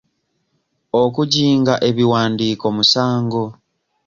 Okujinga 1.01 1.73
ebiwandiiko 1.89 2.67
musango. 2.77 3.43